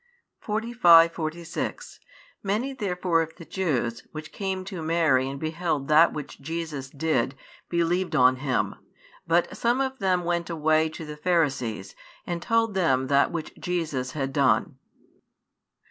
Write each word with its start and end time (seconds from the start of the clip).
45, 0.39 1.11
46 1.11 1.99
Many 2.41 2.73
therefore 2.73 3.21
of 3.21 3.35
the 3.35 3.45
Jews, 3.45 4.01
which 4.11 4.31
came 4.31 4.65
to 4.65 4.81
Mary 4.81 5.29
and 5.29 5.39
beheld 5.39 5.89
that 5.89 6.11
which 6.11 6.41
Jesus 6.41 6.89
did, 6.89 7.35
believed 7.69 8.15
on 8.15 8.37
Him. 8.37 8.73
But 9.27 9.55
some 9.55 9.79
of 9.79 9.99
them 9.99 10.23
went 10.23 10.49
away 10.49 10.89
to 10.89 11.05
the 11.05 11.17
Pharisees, 11.17 11.95
and 12.25 12.41
told 12.41 12.73
them 12.73 13.09
that 13.09 13.31
which 13.31 13.53
Jesus 13.59 14.13
had 14.13 14.33
done. 14.33 14.79